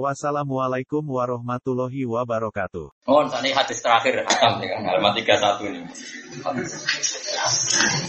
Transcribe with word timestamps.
Wassalamualaikum 0.00 1.04
warahmatullahi 1.04 2.08
wabarakatuh. 2.08 3.04
Oh, 3.04 3.20
ini 3.28 3.52
hadis 3.52 3.84
terakhir 3.84 4.24
Hatam 4.24 4.64
ya 4.64 4.72
kan, 4.72 4.88
halaman 4.88 5.12
31 5.12 5.68
ini. 5.68 5.80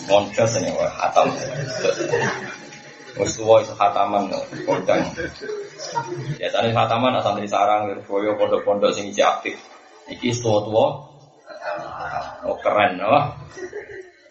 Monjas 0.07 0.52
ini 0.63 0.71
wah 0.80 0.88
Hatam. 0.95 1.27
Wis 3.20 3.35
tuwa 3.35 3.59
iso 3.59 3.76
hataman 3.76 4.31
kodang. 4.63 5.04
Biasane 6.40 6.71
hataman 6.71 7.20
asal 7.20 7.35
dari 7.35 7.52
sarang 7.52 7.91
boyo 8.07 8.40
pondok-pondok 8.40 8.95
sing 8.95 9.12
isih 9.12 9.27
aktif. 9.27 9.59
Iki 10.07 10.40
tuwa-tuwa. 10.40 11.04
Oh 12.48 12.57
keren 12.63 12.95
oh. 13.04 13.27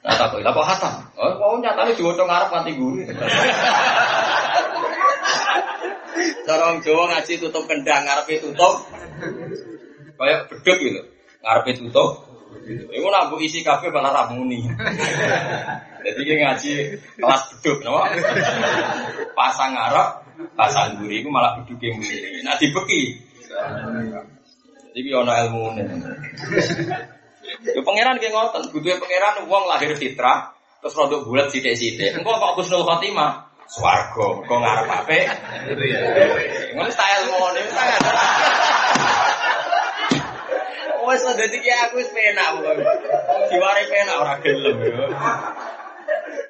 Nah 0.03 0.15
tak 0.19 0.35
kok 0.35 0.43
apa 0.43 0.63
hatam? 0.67 0.95
Oh, 1.15 1.31
kok 1.31 1.63
nyatane 1.63 1.95
diwotong 1.95 2.27
ngarep 2.27 2.49
nganti 2.49 2.73
guru. 2.75 3.07
Cara 6.45 6.77
Jawa 6.81 7.05
ngaji 7.13 7.33
tutup 7.41 7.65
kendang, 7.67 8.05
ngarepe 8.05 8.43
tutup. 8.43 8.85
Kayak 10.19 10.51
beduk 10.53 10.77
gitu. 10.79 11.03
Ngarepe 11.43 11.71
tutup. 11.79 12.11
Iku 12.69 13.07
nak 13.09 13.33
mbok 13.33 13.41
isi 13.43 13.65
kafe 13.65 13.89
malah 13.91 14.13
ra 14.13 14.23
muni. 14.31 14.63
Jadi 16.03 16.21
ki 16.23 16.35
ngaji 16.39 16.73
kelas 17.19 17.43
beduk, 17.59 17.79
no? 17.83 18.05
Pasang 19.33 19.73
ngarep, 19.75 20.09
pasang 20.55 21.01
guri 21.01 21.25
iku 21.25 21.29
malah 21.33 21.59
beduke 21.63 21.89
muni. 21.91 22.45
Nah 22.45 22.55
dibeki. 22.61 23.03
Jadi 24.93 25.09
ono 25.17 25.33
ilmune. 25.33 25.83
Yo 27.73 27.81
pangeran 27.83 28.21
ki 28.21 28.29
ngoten, 28.31 28.63
butuhe 28.71 29.01
pangeran 29.01 29.49
wong 29.49 29.65
lahir 29.67 29.97
fitrah 29.97 30.53
terus 30.83 30.99
rodok 30.99 31.31
bulat 31.31 31.47
sithik-sithik. 31.49 32.19
Engko 32.19 32.35
kok 32.35 32.59
Husnul 32.59 32.83
Khotimah 32.83 33.52
Swargo, 33.73 34.45
kok 34.45 34.59
ngarep 34.61 34.89
apik. 35.01 35.25
Ngono 36.77 36.91
style 36.93 37.25
ngono 37.25 37.61
tangan. 37.73 38.01
Wes 41.03 41.25
dadi 41.25 41.59
ki 41.59 41.71
aku 41.73 41.99
wis 41.99 42.13
penak 42.13 42.53
pokoke. 42.53 42.85
Diware 43.49 43.83
penak 43.89 44.17
ora 44.21 44.35
gelem 44.45 44.77
yo. 44.77 45.09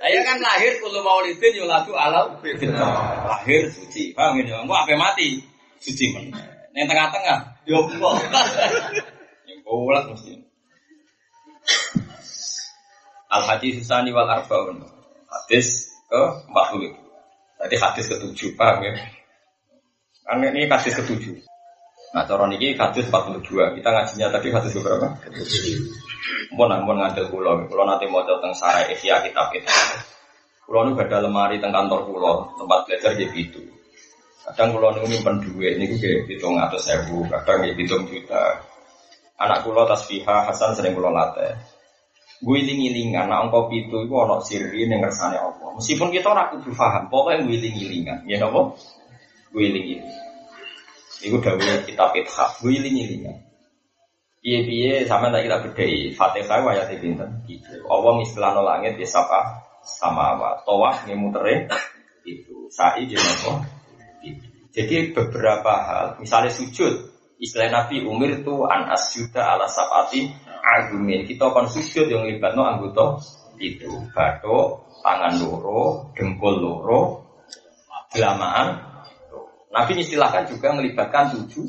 Ayo 0.02 0.18
kan 0.26 0.42
lahir 0.42 0.82
kulo 0.82 0.98
maulidin 1.06 1.62
yo 1.62 1.64
lagu 1.70 1.94
alam 1.94 2.42
Lahir 2.42 3.70
suci. 3.70 4.12
Paham 4.18 4.42
ya? 4.42 4.60
Engko 4.66 4.74
ape 4.74 4.98
mati 4.98 5.40
suci 5.78 6.10
men. 6.12 6.34
Ning 6.74 6.84
tengah-tengah 6.90 7.64
yo 7.70 7.86
kok. 7.86 8.14
Yang 9.46 9.58
bolak 9.62 10.04
mesti. 10.10 10.42
Al 13.30 13.42
hadis 13.46 13.78
sani 13.86 14.10
wal 14.10 14.26
arbaun. 14.26 14.84
Hadis 15.30 15.88
ke 16.10 16.22
40. 16.50 17.01
Tadi 17.62 17.76
hadis 17.78 18.10
ketujuh, 18.10 18.58
paham 18.58 18.82
ya? 18.82 18.92
Kan 20.26 20.42
ini 20.42 20.66
hadis 20.66 20.98
ketujuh. 20.98 21.38
Nah, 22.12 22.26
cara 22.26 22.44
ini 22.50 22.74
hadis 22.74 23.06
42. 23.06 23.78
Kita 23.78 23.88
ngajinya 23.88 24.28
tadi 24.34 24.48
hadis 24.50 24.74
berapa? 24.74 25.08
Ketujuh. 25.22 25.78
Mau 26.58 26.68
namun 26.68 27.00
ngadil 27.00 27.30
pulau, 27.32 27.64
pulau 27.64 27.86
nanti 27.88 28.04
mau 28.10 28.20
datang 28.26 28.52
sarai 28.52 28.92
Ihya 28.92 29.24
kitab 29.24 29.48
kita. 29.54 29.72
Pulau 30.68 30.84
ini 30.84 30.94
ada 31.00 31.24
lemari 31.24 31.56
tentang 31.58 31.88
kantor 31.88 32.00
pulau, 32.06 32.34
tempat 32.60 32.84
belajar 32.86 33.12
jadi 33.16 33.38
itu. 33.38 33.62
Kadang 34.42 34.74
pulau 34.76 34.92
ini 34.98 35.16
nyimpen 35.16 35.38
duit, 35.40 35.78
ini 35.78 35.86
gue 35.86 36.26
hitung 36.28 36.58
atau 36.58 36.76
sewu, 36.76 37.24
kadang 37.30 37.62
ya 37.62 37.72
hitung 37.72 38.04
juta. 38.10 38.58
Anak 39.40 39.64
pulau 39.64 39.88
tasfiha 39.88 40.50
Hasan 40.50 40.74
sering 40.76 40.92
pulau 40.92 41.10
latih. 41.10 41.56
Gue 42.42 42.58
iling-ilingan, 42.58 43.30
nah 43.30 43.46
engkau 43.46 43.70
itu 43.70 44.02
itu 44.02 44.14
ono 44.14 44.42
sirri 44.42 44.82
yang 44.82 44.98
ngersane 44.98 45.38
Allah. 45.38 45.78
Meskipun 45.78 46.10
kita 46.10 46.34
orang 46.34 46.58
kudu 46.58 46.74
paham, 46.74 47.06
pokoknya 47.06 47.46
gue 47.46 47.54
iling-ilingan, 47.54 48.18
ya 48.26 48.42
nopo? 48.42 48.74
Gue 49.54 49.70
iling-ilingan. 49.70 50.10
Iku 51.22 51.38
dawuh 51.38 51.86
kitab 51.86 52.10
Ithaf, 52.18 52.58
gue 52.58 52.74
iling-ilingan. 52.74 53.52
Iya 54.42 54.58
iya 54.66 54.94
sama 55.06 55.30
tak 55.30 55.46
kita 55.46 55.58
bedai. 55.70 56.10
Fatihah 56.18 56.66
ayat 56.66 56.90
pinten 56.98 57.30
gitu. 57.46 57.78
Allah 57.86 58.18
istilah 58.26 58.58
langit 58.58 58.98
ya 58.98 59.06
sapa 59.06 59.62
sama 59.86 60.34
apa. 60.34 60.66
Tawaf 60.66 61.06
ngemutere 61.06 61.70
itu. 62.26 62.66
Sa'i 62.74 63.06
dia 63.06 63.22
nopo. 63.22 63.62
Itu. 64.26 64.50
Jadi 64.74 65.14
beberapa 65.14 65.72
hal, 65.86 66.06
misalnya 66.18 66.50
sujud, 66.50 66.90
istilah 67.38 67.70
Nabi 67.70 68.02
umir 68.02 68.42
tuh 68.42 68.66
an 68.66 68.90
asyuda 68.90 69.46
ala 69.46 69.70
sapati 69.70 70.26
agumin. 70.62 71.26
Kita 71.26 71.50
akan 71.50 71.66
sujud 71.66 72.06
yang 72.06 72.24
libat 72.24 72.54
no 72.54 72.62
anggota 72.64 73.18
itu. 73.58 73.90
Batuk, 74.14 74.86
tangan 75.02 75.34
loro, 75.42 76.14
dengkul 76.14 76.62
loro, 76.62 77.00
gelamaan. 78.14 78.78
Nabi 79.72 80.04
istilahkan 80.04 80.46
juga 80.46 80.76
melibatkan 80.76 81.34
tujuh 81.34 81.66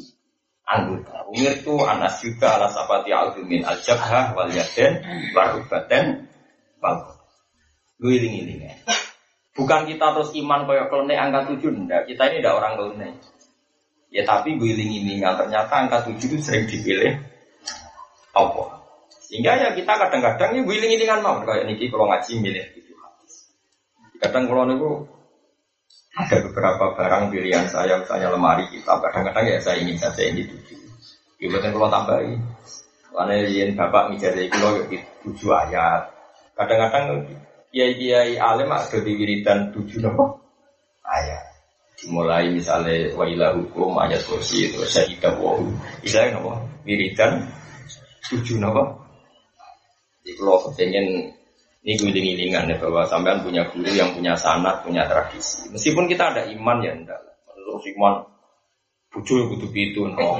anggota. 0.67 1.25
Umir 1.31 1.59
itu 1.59 1.73
anas 1.83 2.19
juga 2.19 2.59
ala 2.59 2.67
sapati 2.67 3.15
agumin 3.15 3.63
al 3.63 3.79
jabhah 3.79 4.35
wal 4.35 4.51
yaden 4.51 5.01
warubaten 5.31 6.27
wal 6.83 7.13
Guling-giling 8.03 8.67
Bukan 9.53 9.85
kita 9.85 10.17
terus 10.17 10.33
iman 10.33 10.65
koyok 10.65 10.89
kelene 10.89 11.15
angka 11.15 11.53
tujuh, 11.53 11.71
enggak. 11.71 12.09
Kita 12.09 12.25
ini 12.25 12.41
tidak 12.41 12.57
orang 12.57 12.73
kelene. 12.73 13.09
Ya 14.09 14.25
tapi 14.25 14.57
guling-gilingan 14.57 15.37
ternyata 15.37 15.73
angka 15.77 16.09
tujuh 16.09 16.27
itu 16.33 16.37
sering 16.41 16.65
dipilih 16.65 17.21
Allah. 18.33 18.72
Sehingga 19.33 19.57
ya 19.57 19.73
kita 19.73 19.97
kadang-kadang 19.97 20.53
ya 20.53 20.61
giling-gilingan 20.61 21.25
mau 21.25 21.41
kayak 21.41 21.65
niki 21.65 21.89
kalau 21.89 22.05
ngaji 22.05 22.37
milih 22.37 22.69
gitu. 22.77 22.93
Kadang 24.21 24.45
kalau 24.45 24.69
niku 24.69 25.09
ada 26.13 26.37
beberapa 26.45 26.93
barang 26.93 27.33
pilihan 27.33 27.65
saya 27.65 27.97
misalnya 27.97 28.29
lemari 28.29 28.69
kita 28.69 28.93
kadang-kadang 29.01 29.49
ya 29.49 29.57
saya 29.57 29.81
ingin 29.81 29.97
saja 29.97 30.21
ini 30.29 30.45
tujuh. 30.45 30.77
Ibaratnya 31.41 31.73
kalau 31.73 31.89
tambahin. 31.89 32.45
Karena 33.09 33.33
yang 33.49 33.73
bapak 33.73 34.13
mijari 34.13 34.53
kalau 34.53 34.85
tujuh 35.25 35.49
ayat. 35.49 36.13
Kadang-kadang 36.53 37.25
kiai-kiai 37.73 38.37
alim 38.37 38.69
ada 38.69 38.97
di 39.01 39.11
wiridan 39.17 39.73
tujuh 39.73 39.97
nopo 39.97 40.45
ayat. 41.01 41.41
Dimulai 41.97 42.53
misalnya 42.53 43.17
wailah 43.17 43.57
hukum 43.57 43.97
ayat 43.97 44.21
kursi 44.29 44.69
itu 44.69 44.77
saya 44.85 45.09
tidak 45.09 45.41
wahu. 45.41 45.73
Misalnya 46.05 46.37
nopo 46.37 46.69
wiridan 46.85 47.49
tujuh 48.29 48.61
nopo 48.61 49.02
jadi 50.23 50.39
kalau 50.39 50.71
pengen 50.71 51.35
ini 51.83 51.99
giling-gilingan 51.99 52.71
ya 52.71 52.79
bahwa 52.79 53.03
sampean 53.11 53.43
punya 53.43 53.67
guru 53.67 53.91
yang 53.91 54.15
punya 54.15 54.39
sanat, 54.39 54.87
punya 54.87 55.03
tradisi. 55.03 55.67
Meskipun 55.67 56.07
kita 56.07 56.31
ada 56.31 56.47
iman 56.47 56.79
ya 56.79 56.95
enggak. 56.95 57.19
Terus 57.51 57.83
iman 57.99 58.23
bucu 59.11 59.35
kudu 59.51 59.67
itu 59.75 60.01
no. 60.07 60.39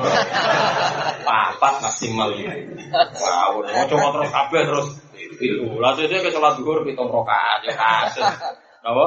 Papat 1.27 1.73
maksimal 1.83 2.31
ini. 2.39 2.79
Wow, 2.95 3.59
mau 3.59 3.83
coba 3.91 4.07
terus 4.16 4.31
kabeh 4.31 4.61
terus 4.71 4.88
itu. 5.19 5.67
Lalu 5.67 6.07
saya 6.07 6.23
ke 6.23 6.31
sholat 6.31 6.55
duhur 6.55 6.88
pitung 6.88 7.11
rokaat 7.11 7.67
ya 7.67 7.75
kasus. 7.75 8.23
Apa? 8.88 9.05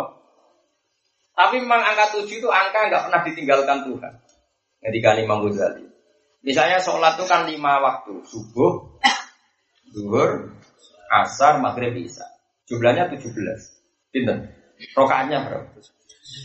Tapi 1.36 1.64
memang 1.64 1.80
angka 1.80 2.20
tujuh 2.20 2.44
itu 2.44 2.48
angka 2.52 2.92
nggak 2.92 3.02
pernah 3.08 3.20
ditinggalkan 3.24 3.78
Tuhan. 3.88 4.12
Ketika 4.84 5.16
Imam 5.16 5.40
Ghazali. 5.48 5.88
Misalnya 6.44 6.84
sholat 6.84 7.16
itu 7.16 7.24
kan 7.24 7.48
lima 7.48 7.80
waktu. 7.80 8.22
Subuh, 8.28 9.00
duhur, 9.90 10.52
asar, 11.10 11.58
maghrib, 11.62 11.94
isya. 11.96 12.26
Jumlahnya 12.66 13.06
17. 13.14 13.30
Pinten? 14.10 14.50
Rokaatnya 14.98 15.46
berapa? 15.46 15.70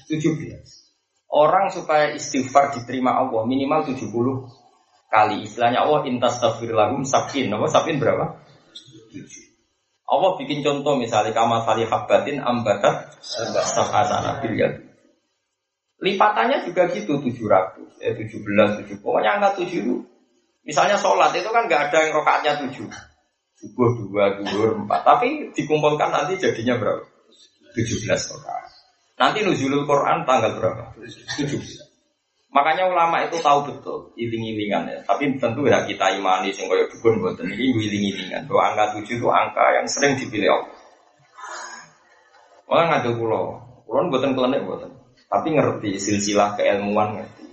17. 0.07 1.31
Orang 1.31 1.71
supaya 1.71 2.11
istighfar 2.13 2.75
diterima 2.75 3.15
Allah 3.17 3.47
minimal 3.47 3.87
70 3.87 4.11
kali. 5.09 5.47
Istilahnya 5.47 5.87
Allah 5.87 6.05
intastaghfir 6.05 6.71
lahum 6.71 7.07
sabin. 7.07 7.49
Apa 7.49 7.67
sabin 7.71 7.97
berapa? 7.97 8.37
7. 9.09 9.25
Allah 10.11 10.31
bikin 10.35 10.59
contoh 10.59 10.99
misalnya 10.99 11.31
kama 11.31 11.63
tali 11.63 11.87
habbatin 11.87 12.43
ambatat 12.43 13.15
sab'asana 13.23 14.43
bil 14.43 14.59
Lipatannya 16.01 16.65
juga 16.65 16.89
gitu 16.89 17.21
700, 17.21 18.01
eh 18.01 18.17
17, 18.17 18.89
7. 18.89 19.05
Pokoknya 19.05 19.37
angka 19.37 19.63
7 19.63 19.69
itu. 19.69 19.95
Misalnya 20.65 20.97
sholat 20.97 21.31
itu 21.33 21.49
kan 21.49 21.65
nggak 21.65 21.89
ada 21.89 21.97
yang 22.05 22.11
rokaatnya 22.17 22.53
7 22.69 23.10
subuh 23.61 23.89
dua, 24.09 24.41
duhur 24.41 24.81
empat. 24.81 25.05
Tapi 25.05 25.53
dikumpulkan 25.53 26.09
nanti 26.09 26.41
jadinya 26.41 26.81
berapa? 26.81 27.05
17 27.77 28.09
rakaat. 28.09 28.71
Nanti 29.21 29.45
nuzulul 29.45 29.85
Quran 29.85 30.25
tanggal 30.25 30.57
berapa? 30.57 30.97
17. 30.97 31.45
Makanya 32.51 32.91
ulama 32.91 33.23
itu 33.23 33.39
tahu 33.39 33.63
betul 33.63 34.11
iling-ilingan 34.19 34.83
ya. 34.91 34.99
Tapi 35.07 35.39
tentu 35.39 35.63
ya 35.69 35.87
kita 35.87 36.19
imani 36.19 36.51
sing 36.51 36.67
dukun 36.67 37.23
buatan 37.23 37.47
ini 37.47 37.71
iling-ilingan. 37.79 38.43
Bahwa 38.49 38.75
angka 38.75 38.99
tujuh 38.99 39.23
itu 39.23 39.27
angka 39.31 39.63
yang 39.79 39.87
sering 39.87 40.19
dipilih 40.19 40.51
Allah. 40.51 40.75
Malah 42.67 42.85
ngadu 42.91 43.19
pulau, 43.19 43.55
pulau 43.87 44.07
buatan 44.11 44.35
kelenek 44.35 44.67
buatan. 44.67 44.91
Tapi 45.31 45.47
ngerti 45.55 45.95
silsilah 45.95 46.59
keilmuan 46.59 47.23
ngerti. 47.23 47.45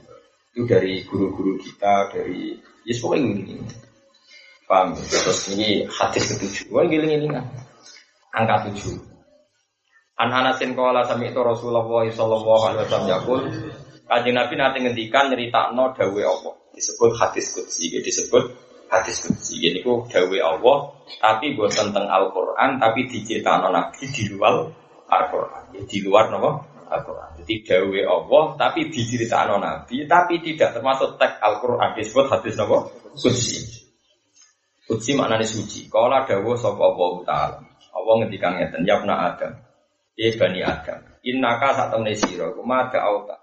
Itu 0.51 0.67
dari 0.67 1.07
guru-guru 1.07 1.63
kita, 1.63 2.11
dari 2.11 2.59
ya 2.83 2.95
pokoknya 2.99 3.39
ini. 3.39 3.55
Paham? 4.69 4.93
Terus 5.01 5.49
ini 5.57 5.89
hadis 5.89 6.37
ketujuh. 6.37 6.69
Wah 6.77 6.85
giling-gilingan. 6.85 7.45
Angka 8.37 8.69
tujuh. 8.69 9.01
An 10.21 10.29
Anasin 10.29 10.77
kawala 10.77 11.09
sami 11.09 11.33
itu 11.33 11.41
Rasulullah 11.41 11.87
sallallahu 11.87 12.63
alaihi 12.69 12.83
wasallam 12.85 13.07
yakul 13.09 13.41
Kanjeng 14.09 14.41
Nabi 14.41 14.57
nanti 14.57 14.79
ngendikan 14.81 15.29
no 15.77 15.93
dawe 15.93 16.23
Allah. 16.25 16.55
Disebut 16.73 17.13
hadis 17.21 17.53
qudsi, 17.53 17.93
disebut 18.01 18.57
hadis 18.89 19.21
qudsi. 19.21 19.69
Ini 19.69 19.85
ku 19.85 20.09
dawe 20.09 20.39
Allah, 20.41 20.77
tapi 21.21 21.53
buat 21.53 21.69
tentang 21.69 22.09
Al-Qur'an, 22.09 22.81
tapi 22.81 23.05
no 23.05 23.69
Nabi 23.69 24.05
di 24.09 24.33
luar 24.33 24.65
Al-Qur'an. 25.13 25.77
Ya, 25.77 25.85
di 25.85 26.01
luar 26.01 26.33
nopo 26.33 26.57
Al-Qur'an. 26.89 27.37
Jadi 27.37 27.69
dawe 27.69 28.01
Allah, 28.09 28.45
tapi 28.57 28.81
no 29.45 29.57
Nabi, 29.61 29.97
tapi 30.09 30.35
tidak 30.41 30.81
termasuk 30.81 31.21
teks 31.21 31.37
Al-Qur'an. 31.45 31.93
Disebut 31.93 32.33
hadis 32.33 32.57
nopo 32.57 32.89
qudsi. 33.13 33.78
Qudsi 34.89 35.13
maknanya 35.13 35.45
suci. 35.45 35.93
Kala 35.93 36.25
dawe 36.25 36.53
sapa 36.57 36.81
Allah 36.81 37.13
taala. 37.29 37.59
Allah 37.93 38.15
ngendikan 38.25 38.57
ngeten, 38.57 38.89
ya 38.89 38.97
Adam. 39.05 39.53
Ya 40.17 40.29
bani 40.41 40.61
Adam. 40.65 40.99
Innaka 41.21 41.77
sak 41.77 41.93
temne 41.93 42.17
sira, 42.17 42.49
kumada 42.57 43.05
auta 43.05 43.37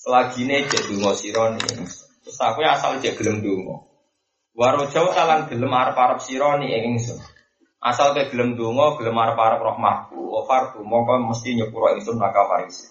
Selagi 0.00 0.48
ini 0.48 0.64
cek 0.64 0.88
dungo 0.88 1.12
sironi. 1.12 1.60
Terus 1.60 2.38
aku 2.40 2.64
asal 2.64 3.04
cek 3.04 3.20
gelem 3.20 3.44
dungo. 3.44 3.84
Waro 4.56 4.88
jauh 4.88 5.12
talan 5.12 5.44
gelem 5.52 5.68
arep 5.76 5.92
arep 5.92 6.24
sironi 6.24 6.72
ingsun. 6.72 7.20
Asal 7.84 8.16
ke 8.16 8.32
gelem 8.32 8.56
dungo 8.56 8.96
gelem 8.96 9.12
arep 9.20 9.36
arep 9.36 9.60
rahmatku. 9.60 10.16
Ofarku 10.40 10.80
mongko 10.80 11.20
mesti 11.28 11.52
nyepuro 11.52 11.92
ingsun 12.00 12.16
maka 12.16 12.48
marisi. 12.48 12.88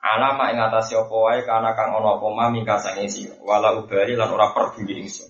Alama 0.00 0.48
ing 0.48 0.64
atase 0.64 0.96
apa 0.96 1.12
wae 1.12 1.44
kana 1.44 1.76
kang 1.76 1.92
ana 1.92 2.16
apa 2.16 2.26
mami 2.32 2.64
kasange 2.64 3.04
sira. 3.12 3.36
Wala 3.44 3.76
ubari 3.76 4.16
lan 4.16 4.32
ora 4.32 4.56
peduli 4.56 4.96
ingsun. 4.96 5.28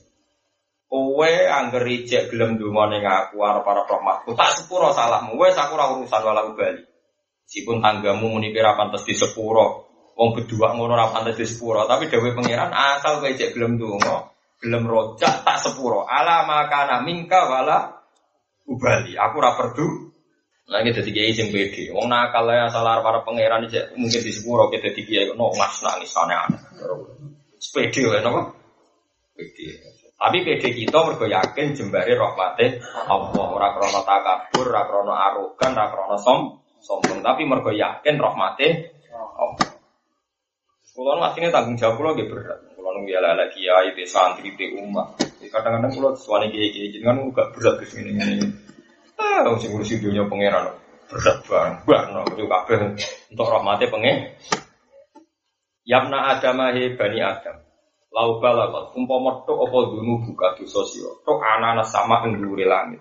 Kowe 0.90 1.30
angger 1.46 1.86
ijek 1.86 2.34
gelem 2.34 2.58
donga 2.58 2.90
ning 2.90 3.06
aku 3.06 3.38
arep 3.46 3.62
arep 3.62 3.86
rahmatku. 3.86 4.34
Tak 4.34 4.58
sepuro 4.58 4.90
salahmu. 4.90 5.38
Wes 5.38 5.54
aku 5.54 5.78
ora 5.78 5.94
urusan 5.94 6.22
wala 6.26 6.50
ubali. 6.50 6.82
Sipun 7.46 7.78
tanggamu 7.78 8.26
muni 8.26 8.50
kira 8.50 8.74
pantes 8.74 9.06
di 9.06 9.14
sepuro. 9.14 9.86
Wong 10.18 10.34
berdua 10.34 10.74
ngono 10.74 10.98
ora 10.98 11.06
pantes 11.14 11.38
di 11.38 11.46
sepuro, 11.46 11.86
tapi 11.86 12.10
dewe 12.10 12.34
pangeran 12.34 12.74
asal 12.74 13.22
kowe 13.22 13.30
cek 13.30 13.54
gelem 13.54 13.78
donga, 13.78 14.34
gelem 14.58 14.82
rojak 14.82 15.46
tak 15.46 15.62
sepuro. 15.62 16.02
Ala 16.10 16.42
makana 16.42 17.06
mingka 17.06 17.38
wala 17.46 18.02
ubali. 18.66 19.14
Aku 19.14 19.38
ora 19.38 19.54
perdu. 19.54 20.10
Lagi 20.70 20.90
dadi 20.90 21.10
kiai 21.14 21.30
sing 21.30 21.54
pede. 21.54 21.94
Wong 21.94 22.10
nakal 22.10 22.50
ya 22.50 22.66
asal 22.66 22.82
para 22.82 23.22
pangeran 23.22 23.70
cek 23.70 23.94
mungkin 23.94 24.26
di 24.26 24.32
sepuro 24.34 24.66
kita 24.74 24.90
dadi 24.90 25.06
kiai 25.06 25.30
no 25.38 25.54
mas 25.54 25.78
nangis 25.86 26.10
aneh-aneh. 26.18 26.62
Sepede 27.62 28.10
ya 28.10 28.18
napa? 28.26 28.58
Pede. 29.38 29.99
Tapi 30.20 30.44
pede 30.44 30.68
kita 30.76 31.00
mergo 31.00 31.24
yakin 31.24 31.72
jembare 31.72 32.12
rahmate 32.12 32.84
Allah 33.08 33.46
ora 33.56 33.72
krana 33.72 34.04
takabur, 34.04 34.68
ora 34.68 34.84
krana 34.84 35.14
arogan, 35.32 35.72
ora 35.72 35.86
krana 35.88 36.16
som 36.20 36.60
sombong, 36.84 37.24
tapi 37.24 37.48
mergo 37.48 37.72
yakin 37.72 38.20
rahmate 38.20 39.00
Allah. 39.16 39.80
Kulo 40.90 41.16
aslinya 41.24 41.48
tanggung 41.48 41.80
jawab 41.80 41.96
kulo 41.96 42.08
gak 42.12 42.28
berat. 42.28 42.58
Kulo 42.76 42.92
nunggu 42.92 43.16
ala 43.16 43.32
ala 43.32 43.48
kiai, 43.48 43.96
di 43.96 44.04
santri, 44.04 44.52
di 44.52 44.76
umat. 44.76 45.16
Kadang-kadang 45.40 45.96
kulo 45.96 46.12
suami 46.12 46.52
kiai 46.52 46.68
kiai 46.68 46.92
jadi 46.92 47.08
kan 47.08 47.16
gak 47.32 47.56
berat 47.56 47.80
ke 47.80 47.88
sini 47.88 48.12
ini. 48.12 48.44
Ah, 49.16 49.40
harus 49.40 49.64
ngurusi 49.64 50.04
dunia 50.04 50.28
pangeran 50.28 50.76
berat 51.10 51.38
banget. 51.48 51.76
Bah, 51.88 52.02
no, 52.14 52.22
itu 52.28 52.44
kabeh 52.46 52.78
untuk 53.34 53.46
rahmatnya 53.50 53.86
pengen. 53.90 54.16
Yamna 55.82 56.36
Adam 56.36 56.60
bani 56.60 57.18
Adam. 57.24 57.56
Lau 58.10 58.42
balagot, 58.42 58.90
umpama 58.98 59.46
tok 59.46 59.70
apa 59.70 59.78
dunu 59.94 60.18
buka 60.26 60.58
dosa 60.58 60.82
sira. 60.82 61.14
Tok 61.22 61.38
anak 61.38 61.86
sama 61.86 62.26
endure 62.26 62.66
langit. 62.66 62.98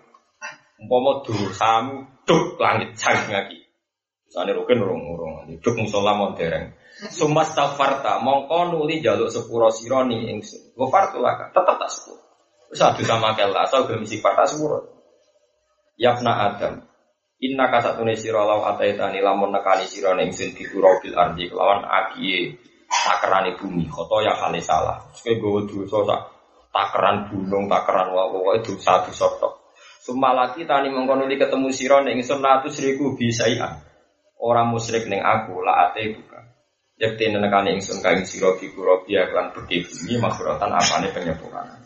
Umpama 0.77 1.25
dosamu 1.25 2.05
tok 2.29 2.61
langit 2.61 2.93
saking 2.93 3.33
ngaki. 3.33 3.59
Sane 4.29 4.53
roken 4.53 4.85
urung-urung. 4.85 5.49
Duk 5.57 5.75
musola 5.81 6.13
montereng. 6.13 6.77
Sumas 7.09 7.57
tafarta 7.57 8.21
mongko 8.21 8.69
nuli 8.69 9.01
jaluk 9.01 9.33
sepuro 9.33 9.73
sironi 9.73 10.29
ingsun. 10.29 10.77
Gofartu 10.77 11.17
laka 11.17 11.49
tetep 11.49 11.75
tak 11.81 11.89
sepuro. 11.89 12.21
Wis 12.69 12.81
adu 12.85 13.01
sama 13.01 13.33
kela 13.33 13.65
asal 13.65 13.89
gelem 13.89 14.05
sifat 14.05 14.37
tak 14.37 14.45
sepuro. 14.53 14.93
Yafna 15.97 16.53
Adam. 16.53 16.85
Inna 17.41 17.71
kasatune 17.73 18.13
sira 18.13 18.45
law 18.45 18.61
ataitani 18.69 19.25
lamun 19.25 19.49
nekani 19.49 19.89
sira 19.89 20.13
ning 20.13 20.29
ingsun 20.29 20.53
di 20.53 20.69
bil 20.69 20.85
ardi 21.17 21.49
kelawan 21.49 21.81
agiye 21.87 22.61
takerane 23.09 23.57
bumi 23.57 23.89
khoto 23.89 24.21
ya 24.21 24.37
kali 24.37 24.61
salah. 24.61 25.01
Sekali 25.17 25.41
gowo 25.41 25.65
dosa 25.65 26.05
sak 26.05 26.21
takeran 26.69 27.33
gunung, 27.33 27.65
takeran 27.65 28.13
wae 28.13 28.61
dosa 28.61 29.01
dosa 29.01 29.25
tok. 29.41 29.73
Sumalaki 30.05 30.69
tani 30.69 30.93
mongko 30.93 31.17
nuli 31.17 31.41
ketemu 31.41 31.73
sira 31.73 32.05
ning 32.05 32.21
ingsun 32.21 32.45
latus 32.45 32.77
riku 32.85 33.17
bisaian. 33.17 33.81
Orang 34.39 34.71
musyrik 34.71 35.09
ning 35.09 35.19
aku 35.19 35.59
la 35.65 35.89
ate 35.89 36.13
buka. 36.13 36.39
Yakti 37.01 37.33
nenekani 37.33 37.81
ingsun 37.81 37.99
kain 38.05 38.23
siro 38.23 38.55
fi 38.61 38.69
kurobia 38.69 39.27
klan 39.33 39.51
beki 39.51 39.89
bumi 39.89 40.21
apa 40.21 40.77
apane 40.77 41.09
penyempurnaan. 41.09 41.81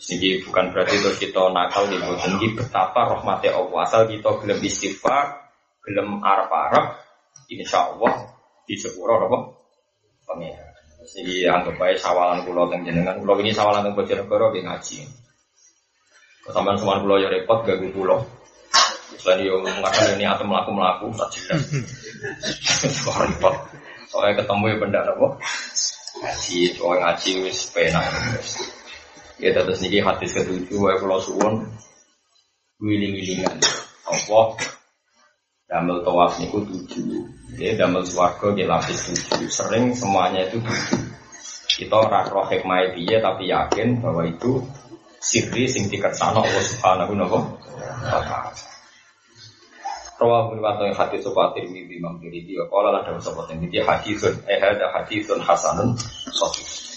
Sini 0.00 0.40
bukan 0.40 0.72
berarti 0.72 0.96
terus 0.96 1.20
kita 1.20 1.52
nakal 1.52 1.84
di 1.84 2.00
boten 2.00 2.40
betapa 2.56 3.04
rahmati 3.04 3.52
Allah 3.52 3.84
asal 3.84 4.08
kita 4.08 4.32
gelem 4.40 4.56
istighfar, 4.64 5.44
gelem 5.84 6.24
arab-arab, 6.24 6.96
insya 7.52 7.92
Allah 7.92 8.32
di 8.64 8.80
sepuro 8.80 9.28
apa? 9.28 9.59
Pengira. 10.30 10.70
Sini 11.10 11.42
anggap 11.42 11.74
baik 11.74 11.98
sawalan 11.98 12.46
pulau 12.46 12.70
dan 12.70 12.86
jenengan 12.86 13.18
pulau 13.18 13.34
ini 13.42 13.50
sawalan 13.50 13.82
teng 13.82 13.98
Bojonegoro 13.98 14.54
di 14.54 14.62
ngaji. 14.62 14.98
Kesamaan 16.46 16.78
semua 16.78 17.02
pulau 17.02 17.18
ya 17.18 17.26
repot 17.26 17.66
gak 17.66 17.82
pulau. 17.90 18.22
Selain 19.18 19.42
yo 19.42 19.58
mengatakan 19.58 20.14
ini 20.14 20.24
atau 20.24 20.46
melaku 20.46 20.70
melaku 20.70 21.06
tak 21.18 21.28
jelas. 21.34 21.62
Repot. 23.10 23.54
Soalnya 24.06 24.42
ketemu 24.42 24.64
ya 24.70 24.76
benda 24.78 25.00
apa? 25.02 25.26
Ngaji, 26.20 26.58
soalnya 26.78 26.98
ngaji 27.10 27.30
wis 27.42 27.58
penak. 27.74 28.06
Ya 29.40 29.50
terus 29.56 29.82
niki 29.82 29.98
hadis 30.04 30.36
ketujuh 30.36 30.78
wae 30.78 30.94
kula 31.00 31.18
suwun 31.18 31.64
wiling-wilingan. 32.78 33.56
Apa 34.06 34.40
damel 35.70 36.02
tawaf 36.02 36.42
niku 36.42 36.66
tujuh. 36.66 37.30
Ya 37.54 37.78
damel 37.78 38.02
swarga 38.02 38.50
nggih 38.50 38.66
lapis 38.66 39.06
tujuh. 39.06 39.46
Sering 39.46 39.94
semuanya 39.94 40.50
itu 40.50 40.58
tujuh. 40.58 41.00
Kita 41.70 41.94
ora 41.94 42.26
roh 42.26 42.44
hikmah 42.50 42.92
piye 42.92 43.22
tapi 43.22 43.46
yakin 43.48 44.02
bahwa 44.02 44.26
itu 44.26 44.66
sirri 45.22 45.70
sing 45.70 45.86
dikersano 45.86 46.42
Allah 46.42 46.64
Subhanahu 46.66 47.14
wa 47.14 47.40
taala. 48.02 48.50
Rawah 50.20 50.52
riwayat 50.52 50.84
yang 50.84 50.92
hadis 50.92 51.24
Imam 51.24 52.20
Tirmidzi 52.20 52.52
wa 52.60 52.66
qala 52.68 52.92
lan 52.92 53.08
dawu 53.08 53.22
sapa 53.24 53.48
Tirmidzi 53.48 53.80
hadisun 53.80 54.34
eh 54.44 54.60
ada 54.60 54.92
hadisun 54.92 55.40
hasanun 55.40 55.96
sahih. 56.28 56.89